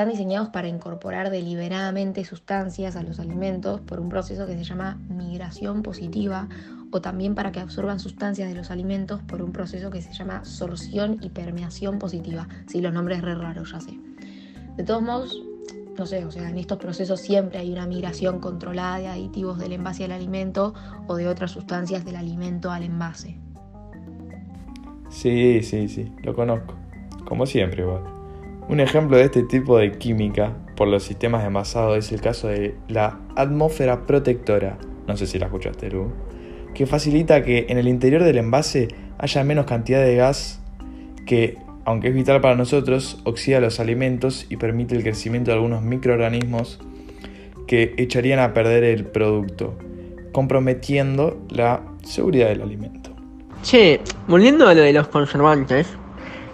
Están 0.00 0.12
diseñados 0.12 0.48
para 0.48 0.66
incorporar 0.66 1.28
deliberadamente 1.28 2.24
sustancias 2.24 2.96
a 2.96 3.02
los 3.02 3.20
alimentos 3.20 3.82
por 3.82 4.00
un 4.00 4.08
proceso 4.08 4.46
que 4.46 4.56
se 4.56 4.64
llama 4.64 4.98
migración 5.10 5.82
positiva 5.82 6.48
o 6.90 7.02
también 7.02 7.34
para 7.34 7.52
que 7.52 7.60
absorban 7.60 8.00
sustancias 8.00 8.48
de 8.48 8.54
los 8.54 8.70
alimentos 8.70 9.20
por 9.20 9.42
un 9.42 9.52
proceso 9.52 9.90
que 9.90 10.00
se 10.00 10.14
llama 10.14 10.42
sorción 10.46 11.18
y 11.20 11.28
permeación 11.28 11.98
positiva. 11.98 12.48
Si 12.66 12.80
los 12.80 12.94
nombres 12.94 13.20
re 13.20 13.34
raros, 13.34 13.72
ya 13.72 13.80
sé. 13.80 13.92
De 14.78 14.84
todos 14.84 15.02
modos, 15.02 15.42
no 15.98 16.06
sé, 16.06 16.24
o 16.24 16.30
sea, 16.30 16.48
en 16.48 16.56
estos 16.56 16.78
procesos 16.78 17.20
siempre 17.20 17.58
hay 17.58 17.70
una 17.70 17.86
migración 17.86 18.40
controlada 18.40 19.00
de 19.00 19.08
aditivos 19.08 19.58
del 19.58 19.74
envase 19.74 20.06
al 20.06 20.12
alimento 20.12 20.72
o 21.08 21.16
de 21.16 21.28
otras 21.28 21.50
sustancias 21.50 22.06
del 22.06 22.16
alimento 22.16 22.70
al 22.70 22.84
envase. 22.84 23.36
Sí, 25.10 25.62
sí, 25.62 25.88
sí, 25.90 26.10
lo 26.22 26.34
conozco. 26.34 26.74
Como 27.26 27.44
siempre, 27.44 27.82
igual. 27.82 28.19
Un 28.70 28.78
ejemplo 28.78 29.16
de 29.16 29.24
este 29.24 29.42
tipo 29.42 29.78
de 29.78 29.90
química 29.98 30.56
por 30.76 30.86
los 30.86 31.02
sistemas 31.02 31.40
de 31.40 31.48
envasado 31.48 31.96
es 31.96 32.12
el 32.12 32.20
caso 32.20 32.46
de 32.46 32.76
la 32.86 33.18
atmósfera 33.34 34.06
protectora. 34.06 34.78
No 35.08 35.16
sé 35.16 35.26
si 35.26 35.40
la 35.40 35.46
escuchaste, 35.46 35.90
Lu 35.90 36.12
que 36.72 36.86
facilita 36.86 37.42
que 37.42 37.66
en 37.68 37.78
el 37.78 37.88
interior 37.88 38.22
del 38.22 38.38
envase 38.38 38.86
haya 39.18 39.42
menos 39.42 39.66
cantidad 39.66 40.00
de 40.00 40.14
gas 40.14 40.60
que, 41.26 41.58
aunque 41.84 42.10
es 42.10 42.14
vital 42.14 42.40
para 42.40 42.54
nosotros, 42.54 43.20
oxida 43.24 43.58
los 43.58 43.80
alimentos 43.80 44.46
y 44.48 44.56
permite 44.56 44.94
el 44.94 45.02
crecimiento 45.02 45.50
de 45.50 45.56
algunos 45.56 45.82
microorganismos 45.82 46.78
que 47.66 47.94
echarían 47.96 48.38
a 48.38 48.54
perder 48.54 48.84
el 48.84 49.04
producto, 49.04 49.76
comprometiendo 50.30 51.44
la 51.50 51.82
seguridad 52.04 52.50
del 52.50 52.62
alimento. 52.62 53.10
Che, 53.64 54.00
volviendo 54.28 54.68
a 54.68 54.74
lo 54.74 54.82
de 54.82 54.92
los 54.92 55.08
conservantes, 55.08 55.88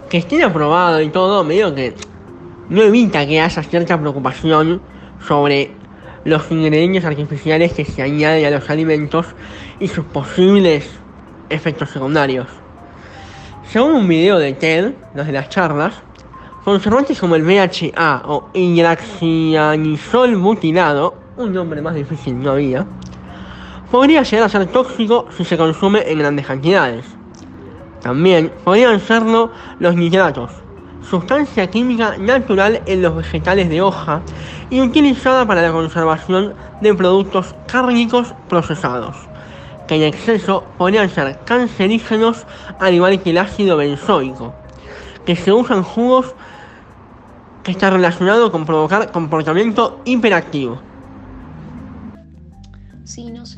que 0.09 0.17
estén 0.17 0.43
aprobados 0.43 1.01
y 1.03 1.09
todo, 1.09 1.43
medio 1.43 1.73
que 1.75 1.93
no 2.69 2.81
evita 2.81 3.25
que 3.25 3.41
haya 3.41 3.63
cierta 3.63 3.99
preocupación 3.99 4.81
sobre 5.25 5.71
los 6.25 6.51
ingredientes 6.51 7.05
artificiales 7.05 7.73
que 7.73 7.85
se 7.85 8.01
añaden 8.01 8.45
a 8.45 8.51
los 8.51 8.69
alimentos 8.69 9.27
y 9.79 9.87
sus 9.87 10.05
posibles 10.05 10.89
efectos 11.49 11.89
secundarios. 11.89 12.47
Según 13.69 13.93
un 13.93 14.07
video 14.07 14.37
de 14.37 14.53
TED, 14.53 14.93
los 15.13 15.25
de 15.25 15.33
las 15.33 15.49
charlas, 15.49 15.93
conservantes 16.63 17.19
como 17.19 17.35
el 17.35 17.43
VHA 17.43 18.23
o 18.25 18.49
hidraxianisol 18.53 20.35
butilado, 20.35 21.15
un 21.37 21.53
nombre 21.53 21.81
más 21.81 21.95
difícil 21.95 22.39
no 22.39 22.51
había, 22.51 22.85
podría 23.91 24.23
llegar 24.23 24.45
a 24.45 24.49
ser 24.49 24.65
tóxico 24.67 25.27
si 25.35 25.45
se 25.45 25.57
consume 25.57 26.03
en 26.11 26.19
grandes 26.19 26.45
cantidades. 26.45 27.16
También 28.07 28.53
podrían 28.63 29.01
serlo 29.01 29.51
los 29.79 29.93
nitratos, 29.97 30.49
sustancia 31.01 31.69
química 31.69 32.17
natural 32.17 32.81
en 32.85 33.01
los 33.01 33.17
vegetales 33.17 33.67
de 33.67 33.81
hoja 33.81 34.21
y 34.69 34.79
utilizada 34.79 35.45
para 35.45 35.61
la 35.61 35.73
conservación 35.73 36.53
de 36.79 36.93
productos 36.93 37.53
cárnicos 37.67 38.33
procesados, 38.47 39.17
que 39.89 39.95
en 39.95 40.03
exceso 40.03 40.63
podrían 40.77 41.09
ser 41.09 41.37
cancerígenos 41.43 42.45
al 42.79 42.93
igual 42.93 43.21
que 43.21 43.31
el 43.31 43.39
ácido 43.39 43.75
benzoico, 43.75 44.55
que 45.25 45.35
se 45.35 45.51
usa 45.51 45.75
en 45.75 45.83
jugos 45.83 46.33
que 47.61 47.71
está 47.71 47.89
relacionado 47.89 48.53
con 48.53 48.65
provocar 48.65 49.11
comportamiento 49.11 49.99
hiperactivo. 50.05 50.79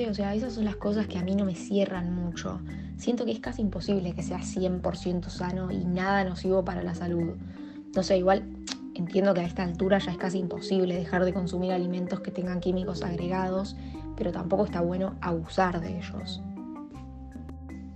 O 0.07 0.13
sea, 0.13 0.33
esas 0.35 0.53
son 0.53 0.65
las 0.65 0.75
cosas 0.75 1.07
que 1.07 1.17
a 1.17 1.23
mí 1.23 1.35
no 1.35 1.45
me 1.45 1.55
cierran 1.55 2.13
mucho. 2.13 2.61
Siento 2.97 3.25
que 3.25 3.31
es 3.31 3.39
casi 3.39 3.61
imposible 3.61 4.13
que 4.13 4.23
sea 4.23 4.39
100% 4.39 5.29
sano 5.29 5.71
y 5.71 5.83
nada 5.85 6.23
nocivo 6.23 6.63
para 6.63 6.83
la 6.83 6.95
salud. 6.95 7.35
No 7.95 8.03
sé, 8.03 8.17
igual 8.17 8.43
entiendo 8.95 9.33
que 9.33 9.41
a 9.41 9.45
esta 9.45 9.63
altura 9.63 9.97
ya 9.99 10.11
es 10.11 10.17
casi 10.17 10.37
imposible 10.39 10.95
dejar 10.95 11.25
de 11.25 11.33
consumir 11.33 11.71
alimentos 11.71 12.19
que 12.19 12.31
tengan 12.31 12.59
químicos 12.59 13.03
agregados, 13.03 13.75
pero 14.15 14.31
tampoco 14.31 14.65
está 14.65 14.81
bueno 14.81 15.15
abusar 15.21 15.81
de 15.81 15.97
ellos. 15.97 16.41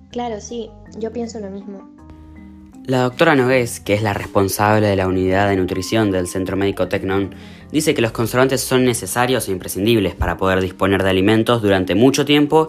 Claro, 0.09 0.39
sí, 0.39 0.69
yo 0.99 1.11
pienso 1.11 1.39
lo 1.39 1.49
mismo. 1.49 1.92
La 2.85 3.03
doctora 3.03 3.33
Nogués, 3.33 3.79
que 3.79 3.93
es 3.93 4.01
la 4.01 4.13
responsable 4.13 4.87
de 4.87 4.97
la 4.97 5.07
unidad 5.07 5.47
de 5.47 5.55
nutrición 5.55 6.11
del 6.11 6.27
Centro 6.27 6.57
Médico 6.57 6.89
Tecnon, 6.89 7.33
dice 7.71 7.93
que 7.93 8.01
los 8.01 8.11
conservantes 8.11 8.59
son 8.59 8.83
necesarios 8.83 9.47
e 9.47 9.53
imprescindibles 9.53 10.15
para 10.15 10.35
poder 10.35 10.59
disponer 10.59 11.01
de 11.01 11.09
alimentos 11.09 11.61
durante 11.61 11.95
mucho 11.95 12.25
tiempo 12.25 12.67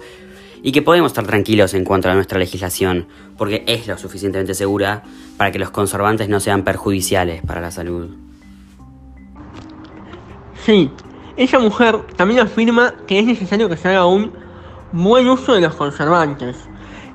y 0.63 0.71
que 0.71 0.83
podemos 0.83 1.11
estar 1.11 1.27
tranquilos 1.27 1.75
en 1.75 1.85
cuanto 1.85 2.09
a 2.09 2.15
nuestra 2.15 2.39
legislación, 2.39 3.09
porque 3.37 3.65
es 3.67 3.89
lo 3.89 3.99
suficientemente 3.99 4.55
segura 4.55 5.03
para 5.37 5.51
que 5.51 5.59
los 5.59 5.71
conservantes 5.71 6.29
no 6.29 6.39
sean 6.39 6.63
perjudiciales 6.63 7.43
para 7.43 7.61
la 7.61 7.73
salud. 7.73 8.11
Sí, 10.65 10.93
esa 11.37 11.59
mujer 11.59 12.03
también 12.15 12.39
afirma 12.39 12.95
que 13.09 13.19
es 13.19 13.27
necesario 13.27 13.69
que 13.69 13.77
se 13.77 13.89
haga 13.89 14.07
un 14.07 14.31
buen 14.93 15.29
uso 15.29 15.55
de 15.55 15.61
los 15.61 15.75
conservantes, 15.75 16.57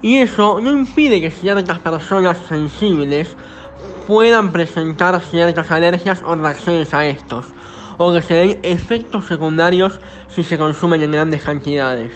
y 0.01 0.17
eso 0.17 0.59
no 0.61 0.71
impide 0.71 1.21
que 1.21 1.31
ciertas 1.31 1.79
personas 1.79 2.37
sensibles 2.47 3.35
puedan 4.07 4.51
presentar 4.51 5.19
ciertas 5.21 5.69
alergias 5.71 6.21
o 6.25 6.35
reacciones 6.35 6.93
a 6.93 7.05
estos, 7.05 7.47
o 7.97 8.13
que 8.13 8.21
se 8.21 8.33
den 8.33 8.59
efectos 8.63 9.25
secundarios 9.25 9.99
si 10.29 10.43
se 10.43 10.57
consumen 10.57 11.01
en 11.03 11.11
grandes 11.11 11.43
cantidades. 11.43 12.13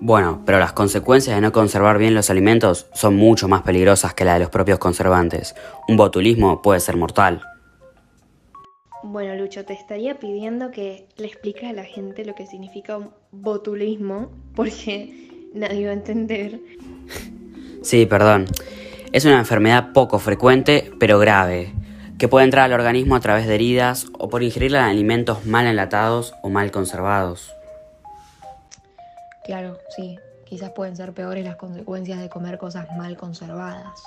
Bueno, 0.00 0.42
pero 0.44 0.58
las 0.58 0.72
consecuencias 0.72 1.36
de 1.36 1.40
no 1.40 1.52
conservar 1.52 1.96
bien 1.96 2.14
los 2.14 2.28
alimentos 2.28 2.86
son 2.92 3.16
mucho 3.16 3.46
más 3.48 3.62
peligrosas 3.62 4.14
que 4.14 4.24
las 4.24 4.34
de 4.34 4.40
los 4.40 4.50
propios 4.50 4.78
conservantes. 4.78 5.54
Un 5.88 5.96
botulismo 5.96 6.60
puede 6.60 6.80
ser 6.80 6.96
mortal. 6.96 7.40
Bueno, 9.04 9.34
Lucho, 9.34 9.64
te 9.64 9.72
estaría 9.72 10.18
pidiendo 10.18 10.70
que 10.70 11.08
le 11.16 11.26
expliques 11.26 11.70
a 11.70 11.72
la 11.72 11.84
gente 11.84 12.24
lo 12.24 12.34
que 12.34 12.46
significa 12.46 12.96
un 12.96 13.10
botulismo, 13.32 14.30
porque 14.54 15.31
nadie 15.54 15.86
va 15.86 15.90
a 15.90 15.94
entender. 15.94 16.60
Sí, 17.82 18.06
perdón. 18.06 18.46
Es 19.12 19.24
una 19.24 19.38
enfermedad 19.38 19.92
poco 19.92 20.18
frecuente, 20.18 20.90
pero 20.98 21.18
grave, 21.18 21.72
que 22.18 22.28
puede 22.28 22.44
entrar 22.44 22.64
al 22.64 22.72
organismo 22.72 23.16
a 23.16 23.20
través 23.20 23.46
de 23.46 23.54
heridas 23.54 24.06
o 24.18 24.28
por 24.28 24.42
ingerir 24.42 24.76
alimentos 24.76 25.44
mal 25.44 25.66
enlatados 25.66 26.32
o 26.42 26.48
mal 26.48 26.70
conservados. 26.70 27.52
Claro, 29.44 29.78
sí, 29.96 30.16
quizás 30.46 30.70
pueden 30.70 30.96
ser 30.96 31.12
peores 31.12 31.44
las 31.44 31.56
consecuencias 31.56 32.20
de 32.20 32.28
comer 32.28 32.58
cosas 32.58 32.86
mal 32.96 33.16
conservadas. 33.16 34.00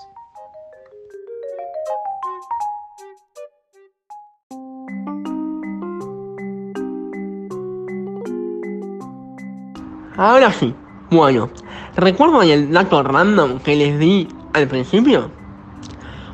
Ahora 10.17 10.53
sí, 10.53 10.73
bueno, 11.15 11.49
¿recuerdan 11.95 12.49
el 12.49 12.71
dato 12.71 13.01
random 13.01 13.59
que 13.59 13.75
les 13.75 13.97
di 13.97 14.27
al 14.53 14.67
principio? 14.67 15.31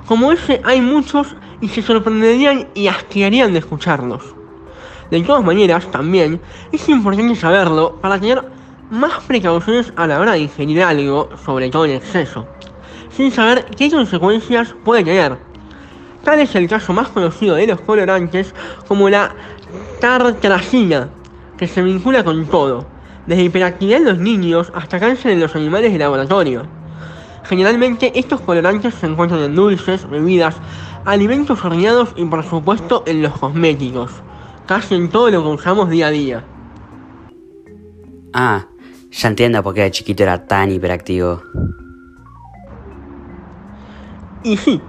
Como 0.05 0.31
ese 0.31 0.61
hay 0.63 0.81
muchos 0.81 1.35
y 1.61 1.69
se 1.69 1.81
sorprenderían 1.81 2.67
y 2.73 2.87
asquearían 2.87 3.53
de 3.53 3.59
escucharlos. 3.59 4.35
De 5.09 5.21
todas 5.21 5.43
maneras, 5.43 5.89
también 5.91 6.41
es 6.71 6.89
importante 6.89 7.35
saberlo 7.35 7.97
para 8.01 8.19
tener 8.19 8.43
más 8.89 9.23
precauciones 9.25 9.93
a 9.95 10.07
la 10.07 10.19
hora 10.19 10.33
de 10.33 10.39
ingerir 10.39 10.83
algo, 10.83 11.29
sobre 11.45 11.69
todo 11.69 11.85
en 11.85 11.91
exceso, 11.91 12.47
sin 13.09 13.31
saber 13.31 13.65
qué 13.77 13.89
consecuencias 13.91 14.75
puede 14.83 15.03
tener. 15.03 15.37
Tal 16.23 16.39
es 16.39 16.55
el 16.55 16.67
caso 16.67 16.93
más 16.93 17.09
conocido 17.09 17.55
de 17.55 17.67
los 17.67 17.81
colorantes 17.81 18.53
como 18.87 19.09
la 19.09 19.33
tartracina, 19.99 21.09
que 21.57 21.67
se 21.67 21.81
vincula 21.81 22.23
con 22.23 22.45
todo, 22.47 22.85
desde 23.27 23.43
hiperactividad 23.43 23.99
en 23.99 24.05
los 24.05 24.17
niños 24.17 24.71
hasta 24.75 24.99
cáncer 24.99 25.31
en 25.31 25.39
los 25.39 25.55
animales 25.55 25.91
de 25.91 25.99
laboratorio. 25.99 26.65
Generalmente 27.43 28.11
estos 28.17 28.41
colorantes 28.41 28.93
se 28.95 29.07
encuentran 29.07 29.41
en 29.41 29.55
dulces, 29.55 30.09
bebidas, 30.09 30.55
alimentos 31.05 31.63
horneados 31.63 32.09
y 32.15 32.25
por 32.25 32.43
supuesto 32.43 33.03
en 33.05 33.21
los 33.21 33.33
cosméticos, 33.37 34.11
casi 34.67 34.95
en 34.95 35.09
todo 35.09 35.29
lo 35.29 35.43
que 35.43 35.49
usamos 35.49 35.89
día 35.89 36.07
a 36.07 36.11
día. 36.11 36.43
Ah, 38.33 38.65
ya 39.11 39.27
entiendo 39.27 39.61
por 39.61 39.73
qué 39.73 39.81
de 39.81 39.91
chiquito 39.91 40.23
era 40.23 40.45
tan 40.45 40.71
hiperactivo. 40.71 41.41
Y 44.43 44.57
sí, 44.57 44.81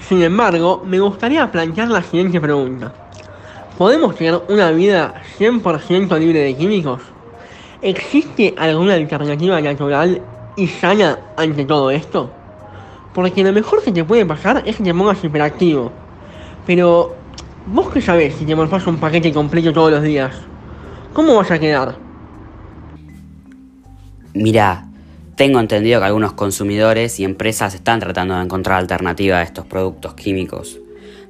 sin 0.00 0.22
embargo, 0.22 0.82
me 0.84 1.00
gustaría 1.00 1.50
plantear 1.50 1.88
la 1.88 2.02
siguiente 2.02 2.40
pregunta. 2.40 2.92
¿Podemos 3.76 4.16
tener 4.16 4.42
una 4.48 4.70
vida 4.72 5.22
100% 5.38 6.18
libre 6.18 6.40
de 6.40 6.56
químicos? 6.56 7.00
¿Existe 7.80 8.54
alguna 8.56 8.94
alternativa 8.94 9.60
natural 9.60 10.20
y 10.56 10.66
sana 10.66 11.18
ante 11.36 11.64
todo 11.64 11.90
esto? 11.90 12.30
Porque 13.14 13.44
lo 13.44 13.52
mejor 13.52 13.82
que 13.82 13.92
te 13.92 14.04
puede 14.04 14.26
pasar 14.26 14.62
es 14.66 14.76
que 14.76 14.82
te 14.82 14.92
pongas 14.92 15.22
hiperactivo. 15.22 15.92
Pero, 16.66 17.14
¿vos 17.66 17.90
qué 17.90 18.00
sabés 18.00 18.34
si 18.34 18.44
te 18.44 18.56
morfás 18.56 18.86
un 18.86 18.96
paquete 18.96 19.32
completo 19.32 19.72
todos 19.72 19.92
los 19.92 20.02
días? 20.02 20.34
¿Cómo 21.12 21.36
vas 21.36 21.50
a 21.50 21.58
quedar? 21.58 21.96
Mira, 24.34 24.86
tengo 25.36 25.60
entendido 25.60 26.00
que 26.00 26.06
algunos 26.06 26.32
consumidores 26.32 27.20
y 27.20 27.24
empresas 27.24 27.74
están 27.74 28.00
tratando 28.00 28.34
de 28.34 28.42
encontrar 28.42 28.78
alternativas 28.78 29.38
a 29.38 29.42
estos 29.42 29.66
productos 29.66 30.14
químicos 30.14 30.78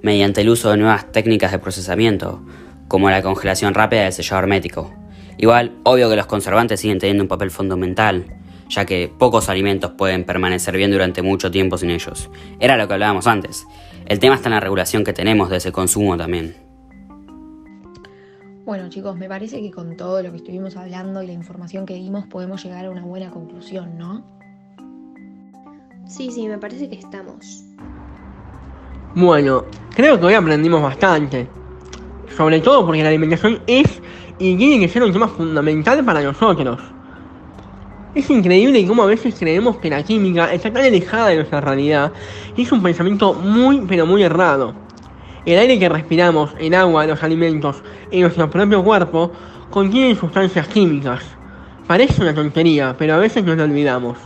mediante 0.03 0.41
el 0.41 0.49
uso 0.49 0.71
de 0.71 0.77
nuevas 0.77 1.11
técnicas 1.13 1.53
de 1.53 1.59
procesamiento, 1.59 2.41
como 2.87 3.11
la 3.11 3.23
congelación 3.23 3.75
rápida 3.75 4.05
del 4.05 4.13
sellado 4.13 4.43
hermético. 4.43 4.93
Igual, 5.39 5.73
obvio 5.85 6.11
que 6.11 6.17
los 6.17 6.27
conservantes 6.27 6.81
siguen 6.81 6.99
teniendo 6.99 7.23
un 7.23 7.29
papel 7.29 7.51
fundamental, 7.51 8.27
ya 8.69 8.85
que 8.85 9.11
pocos 9.19 9.49
alimentos 9.49 9.93
pueden 9.93 10.25
permanecer 10.25 10.77
bien 10.77 10.91
durante 10.91 11.23
mucho 11.23 11.51
tiempo 11.51 11.79
sin 11.79 11.91
ellos. 11.91 12.29
Era 12.59 12.77
lo 12.77 12.87
que 12.89 12.95
hablábamos 12.95 13.27
antes. 13.27 13.67
El 14.07 14.19
tema 14.19 14.35
está 14.35 14.49
en 14.49 14.55
la 14.55 14.61
regulación 14.61 15.05
que 15.05 15.13
tenemos 15.13 15.49
de 15.49 15.59
ese 15.59 15.71
consumo 15.71 16.17
también. 16.17 16.57
Bueno 18.65 18.91
chicos, 18.91 19.17
me 19.17 19.29
parece 19.29 19.63
que 19.63 19.71
con 19.71 19.97
todo 19.97 20.23
lo 20.23 20.31
que 20.31 20.39
estuvimos 20.39 20.77
hablando 20.77 21.23
y 21.23 21.27
la 21.27 21.33
información 21.33 21.87
que 21.87 21.95
dimos 21.95 22.27
podemos 22.27 22.63
llegar 22.63 22.85
a 22.85 22.91
una 22.91 23.03
buena 23.03 23.31
conclusión, 23.31 23.97
¿no? 23.97 24.23
Sí, 26.07 26.31
sí, 26.31 26.49
me 26.49 26.59
parece 26.59 26.89
que 26.89 26.97
estamos. 26.97 27.65
Bueno, 29.15 29.65
creo 29.95 30.19
que 30.19 30.27
hoy 30.27 30.35
aprendimos 30.35 30.83
bastante. 30.83 31.49
Sobre 32.37 32.61
todo 32.61 32.85
porque 32.85 33.03
la 33.03 33.09
alimentación 33.09 33.61
es 33.67 34.03
y 34.39 34.57
tiene 34.57 34.81
que 34.81 34.93
ser 34.93 35.03
un 35.03 35.13
tema 35.13 35.29
fundamental 35.29 36.05
para 36.05 36.23
nosotros. 36.23 36.81
Es 38.15 38.31
increíble 38.31 38.87
cómo 38.87 39.03
a 39.03 39.07
veces 39.07 39.35
creemos 39.39 39.77
que 39.77 39.91
la 39.91 40.03
química 40.03 40.53
está 40.53 40.73
tan 40.73 40.85
alejada 40.85 41.29
de 41.29 41.37
nuestra 41.37 41.61
realidad 41.61 42.13
y 42.57 42.63
es 42.63 42.73
un 42.73 42.83
pensamiento 42.83 43.35
muy 43.35 43.85
pero 43.87 44.07
muy 44.07 44.23
errado. 44.23 44.75
El 45.45 45.59
aire 45.59 45.79
que 45.79 45.89
respiramos, 45.89 46.51
el 46.59 46.75
agua, 46.75 47.07
los 47.07 47.23
alimentos 47.23 47.83
y 48.11 48.21
nuestro 48.21 48.51
propio 48.51 48.83
cuerpo 48.83 49.33
contienen 49.71 50.17
sustancias 50.17 50.67
químicas. 50.69 51.23
Parece 51.87 52.21
una 52.21 52.35
tontería, 52.35 52.95
pero 52.99 53.15
a 53.15 53.19
veces 53.19 53.45
nos 53.45 53.57
lo 53.57 53.65
olvidamos. 53.65 54.19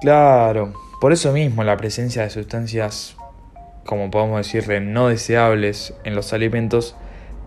Claro, 0.00 0.72
por 1.00 1.12
eso 1.12 1.32
mismo 1.32 1.62
la 1.62 1.76
presencia 1.76 2.22
de 2.22 2.30
sustancias, 2.30 3.16
como 3.84 4.10
podemos 4.10 4.38
decirle, 4.38 4.80
no 4.80 5.08
deseables 5.08 5.94
en 6.04 6.14
los 6.14 6.32
alimentos 6.32 6.96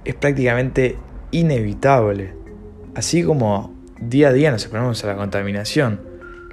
es 0.06 0.16
prácticamente 0.16 0.98
inevitable. 1.32 2.34
Así 2.96 3.24
como 3.24 3.74
día 4.00 4.30
a 4.30 4.34
día 4.34 4.52
nos 4.52 4.64
exponemos 4.64 5.04
a 5.04 5.08
la 5.08 5.16
contaminación. 5.16 6.02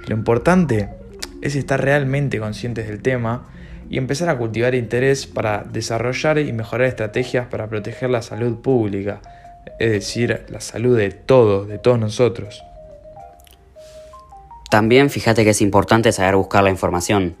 Lo 0.07 0.15
importante 0.15 0.89
es 1.41 1.55
estar 1.55 1.81
realmente 1.81 2.39
conscientes 2.39 2.87
del 2.87 3.01
tema 3.01 3.47
y 3.89 3.97
empezar 3.97 4.29
a 4.29 4.37
cultivar 4.37 4.75
interés 4.75 5.25
para 5.25 5.63
desarrollar 5.63 6.37
y 6.39 6.53
mejorar 6.53 6.87
estrategias 6.87 7.47
para 7.47 7.67
proteger 7.67 8.09
la 8.09 8.21
salud 8.21 8.61
pública, 8.61 9.21
es 9.79 9.91
decir, 9.91 10.45
la 10.49 10.61
salud 10.61 10.97
de 10.97 11.11
todos, 11.11 11.67
de 11.67 11.79
todos 11.79 11.99
nosotros. 11.99 12.63
También 14.69 15.09
fíjate 15.09 15.43
que 15.43 15.49
es 15.49 15.61
importante 15.61 16.11
saber 16.11 16.35
buscar 16.35 16.63
la 16.63 16.69
información. 16.69 17.35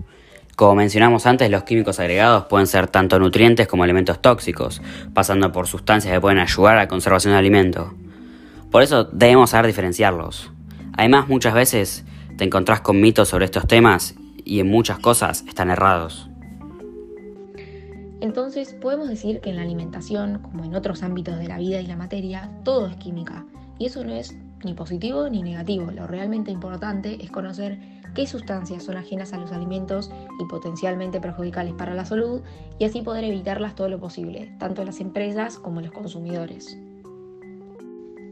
Como 0.59 0.75
mencionamos 0.75 1.25
antes, 1.25 1.49
los 1.49 1.63
químicos 1.63 2.01
agregados 2.01 2.47
pueden 2.47 2.67
ser 2.67 2.87
tanto 2.87 3.17
nutrientes 3.17 3.65
como 3.65 3.85
elementos 3.85 4.21
tóxicos, 4.21 4.81
pasando 5.13 5.53
por 5.53 5.67
sustancias 5.67 6.13
que 6.13 6.19
pueden 6.19 6.37
ayudar 6.37 6.75
a 6.75 6.81
la 6.81 6.87
conservación 6.89 7.31
del 7.31 7.39
alimento. 7.39 7.93
Por 8.69 8.83
eso 8.83 9.05
debemos 9.05 9.51
saber 9.51 9.67
diferenciarlos. 9.67 10.51
Además, 10.97 11.29
muchas 11.29 11.53
veces 11.53 12.03
te 12.35 12.43
encontrás 12.43 12.81
con 12.81 12.99
mitos 12.99 13.29
sobre 13.29 13.45
estos 13.45 13.67
temas 13.67 14.15
y 14.43 14.59
en 14.59 14.67
muchas 14.67 14.99
cosas 14.99 15.45
están 15.47 15.69
errados. 15.69 16.29
Entonces 18.19 18.73
podemos 18.73 19.07
decir 19.07 19.39
que 19.39 19.51
en 19.51 19.55
la 19.55 19.61
alimentación, 19.61 20.39
como 20.39 20.65
en 20.65 20.75
otros 20.75 21.03
ámbitos 21.03 21.39
de 21.39 21.47
la 21.47 21.57
vida 21.57 21.79
y 21.79 21.87
la 21.87 21.95
materia, 21.95 22.51
todo 22.65 22.87
es 22.87 22.97
química. 22.97 23.45
Y 23.77 23.85
eso 23.85 24.03
no 24.03 24.13
es 24.13 24.35
ni 24.65 24.73
positivo 24.73 25.29
ni 25.29 25.41
negativo. 25.41 25.89
Lo 25.91 26.05
realmente 26.05 26.51
importante 26.51 27.17
es 27.23 27.31
conocer 27.31 27.79
qué 28.13 28.27
sustancias 28.27 28.83
son 28.83 28.97
ajenas 28.97 29.33
a 29.33 29.37
los 29.37 29.51
alimentos 29.51 30.11
y 30.39 30.45
potencialmente 30.45 31.19
perjudiciales 31.19 31.73
para 31.73 31.93
la 31.93 32.05
salud 32.05 32.41
y 32.77 32.85
así 32.85 33.01
poder 33.01 33.23
evitarlas 33.23 33.75
todo 33.75 33.89
lo 33.89 33.99
posible, 33.99 34.55
tanto 34.59 34.83
las 34.83 34.99
empresas 34.99 35.57
como 35.59 35.81
los 35.81 35.91
consumidores. 35.91 36.77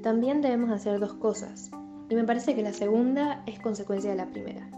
También 0.04 0.42
debemos 0.42 0.72
hacer 0.72 1.00
dos 1.00 1.14
cosas, 1.14 1.72
y 2.10 2.16
me 2.16 2.24
parece 2.24 2.56
que 2.56 2.64
la 2.64 2.74
segunda 2.74 3.44
es 3.46 3.60
consecuencia 3.60 4.10
de 4.10 4.16
la 4.16 4.28
primera. 4.28 4.70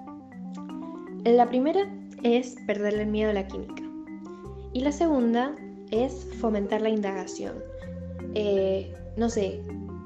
La 1.25 1.47
primera 1.49 1.81
es 2.23 2.55
perderle 2.65 3.03
el 3.03 3.09
miedo 3.09 3.29
a 3.29 3.33
la 3.33 3.47
química. 3.47 3.83
Y 4.73 4.81
la 4.81 4.91
segunda 4.91 5.55
es 5.91 6.27
fomentar 6.39 6.81
la 6.81 6.89
indagación. 6.89 7.55
Eh, 8.33 8.93
no 9.17 9.29
sé, 9.29 9.61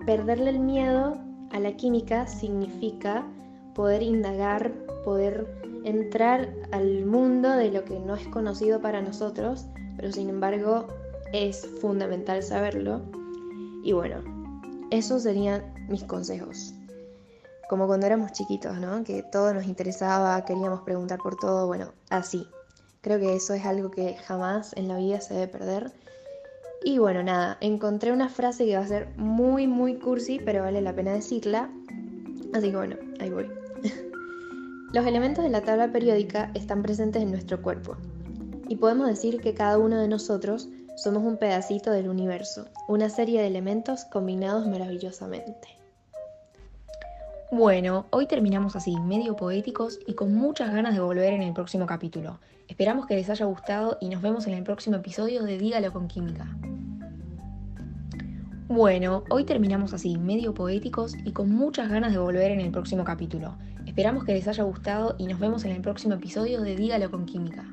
perderle 0.06 0.50
el 0.50 0.60
miedo 0.60 1.18
a 1.52 1.60
la 1.60 1.74
química 1.74 2.28
significa 2.28 3.26
poder 3.74 4.04
indagar, 4.04 4.72
poder 5.04 5.48
entrar 5.84 6.54
al 6.72 7.06
mundo 7.06 7.52
de 7.52 7.72
lo 7.72 7.84
que 7.86 8.00
no 8.00 8.16
es 8.16 8.28
conocido 8.28 8.82
para 8.82 9.02
nosotros, 9.02 9.66
pero 9.96 10.12
sin 10.12 10.30
embargo 10.30 10.88
es 11.34 11.68
fundamental 11.82 12.42
saberlo. 12.44 13.02
Y 13.84 13.92
bueno, 13.92 14.24
esos 14.92 15.24
serían 15.24 15.74
mis 15.90 16.04
consejos. 16.04 16.74
Como 17.70 17.88
cuando 17.88 18.06
éramos 18.06 18.32
chiquitos, 18.32 18.78
¿no? 18.78 19.04
Que 19.04 19.24
todo 19.24 19.54
nos 19.54 19.66
interesaba, 19.66 20.46
queríamos 20.46 20.82
preguntar 20.82 21.20
por 21.20 21.36
todo, 21.36 21.68
bueno, 21.68 21.92
así. 22.10 22.48
Creo 23.02 23.20
que 23.20 23.36
eso 23.36 23.54
es 23.54 23.66
algo 23.66 23.92
que 23.92 24.16
jamás 24.16 24.74
en 24.78 24.88
la 24.88 24.98
vida 24.98 25.20
se 25.20 25.34
debe 25.34 25.48
perder. 25.48 25.92
Y 26.86 27.00
bueno, 27.00 27.24
nada, 27.24 27.58
encontré 27.62 28.12
una 28.12 28.30
frase 28.30 28.66
que 28.66 28.78
va 28.78 28.84
a 28.84 28.88
ser 28.88 29.10
muy, 29.18 29.68
muy 29.68 29.96
cursi, 29.96 30.40
pero 30.40 30.64
vale 30.64 30.82
la 30.82 30.94
pena 30.94 31.14
decirla. 31.14 31.70
Así 32.54 32.70
que 32.70 32.78
bueno, 32.78 32.96
ahí 33.20 33.30
voy. 33.30 33.63
Los 34.94 35.08
elementos 35.08 35.44
de 35.44 35.50
la 35.50 35.62
tabla 35.62 35.92
periódica 35.92 36.52
están 36.54 36.84
presentes 36.84 37.24
en 37.24 37.32
nuestro 37.32 37.60
cuerpo. 37.64 37.98
Y 38.70 38.76
podemos 38.76 39.08
decir 39.08 39.42
que 39.42 39.56
cada 39.56 39.80
uno 39.80 40.00
de 40.00 40.08
nosotros 40.08 40.70
somos 40.98 41.24
un 41.24 41.38
pedacito 41.38 41.90
del 41.90 42.08
universo, 42.08 42.68
una 42.88 43.10
serie 43.10 43.42
de 43.42 43.48
elementos 43.48 44.06
combinados 44.06 44.68
maravillosamente. 44.68 45.80
Bueno, 47.52 48.06
hoy 48.12 48.28
terminamos 48.28 48.76
así, 48.76 48.96
medio 49.00 49.36
poéticos 49.36 49.98
y 50.06 50.14
con 50.14 50.36
muchas 50.36 50.72
ganas 50.72 50.94
de 50.94 51.02
volver 51.02 51.34
en 51.34 51.42
el 51.42 51.54
próximo 51.54 51.88
capítulo. 51.88 52.40
Esperamos 52.68 53.08
que 53.08 53.16
les 53.16 53.32
haya 53.32 53.48
gustado 53.48 53.98
y 54.00 54.10
nos 54.10 54.22
vemos 54.22 54.46
en 54.46 54.54
el 54.54 54.64
próximo 54.64 54.98
episodio 54.98 55.42
de 55.42 55.58
Dígalo 55.58 55.92
con 55.92 56.08
Química. 56.08 56.56
Bueno, 58.68 59.24
hoy 59.32 59.44
terminamos 59.44 59.92
así, 59.94 60.18
medio 60.18 60.54
poéticos 60.54 61.16
y 61.26 61.32
con 61.32 61.52
muchas 61.52 61.90
ganas 61.90 62.12
de 62.12 62.20
volver 62.20 62.52
en 62.52 62.60
el 62.60 62.70
próximo 62.70 63.04
capítulo. 63.04 63.56
Esperamos 63.94 64.24
que 64.24 64.34
les 64.34 64.48
haya 64.48 64.64
gustado 64.64 65.16
y 65.20 65.28
nos 65.28 65.40
vemos 65.40 65.66
en 65.66 65.72
el 65.72 65.80
próximo 65.80 66.16
episodio 66.16 66.62
de 66.62 66.76
Dígalo 66.76 67.12
con 67.12 67.28
Química. 67.28 67.64